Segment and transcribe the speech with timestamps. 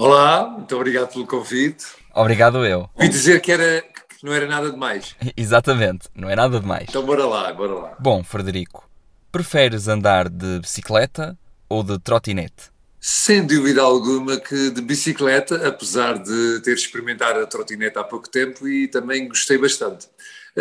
[0.00, 1.84] Olá, muito obrigado pelo convite.
[2.14, 2.88] Obrigado eu.
[2.94, 5.16] Ouvi dizer que, era, que não era nada demais.
[5.36, 6.86] Exatamente, não é nada demais.
[6.88, 7.96] Então bora lá, bora lá.
[7.98, 8.88] Bom, Frederico,
[9.32, 11.36] preferes andar de bicicleta
[11.68, 12.70] ou de trotinete?
[13.00, 18.68] Sem dúvida alguma que de bicicleta, apesar de ter experimentado a trotinete há pouco tempo
[18.68, 20.06] e também gostei bastante.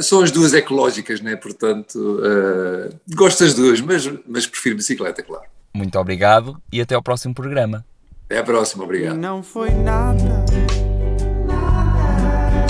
[0.00, 1.34] São as duas ecológicas, né?
[1.34, 5.46] portanto, uh, gosto das duas, mas, mas prefiro bicicleta, claro.
[5.74, 7.84] Muito obrigado e até ao próximo programa.
[8.26, 9.16] Até a próxima, obrigado.
[9.16, 10.44] Não foi nada,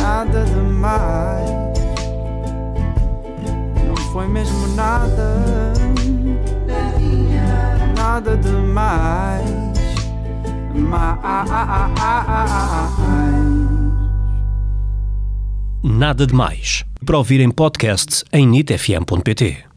[0.00, 1.50] nada demais.
[3.86, 5.42] Não foi mesmo nada,
[7.96, 9.62] nada demais.
[15.82, 16.84] Nada de Mais.
[17.04, 19.71] Para ouvir em podcast em nitfm.pt.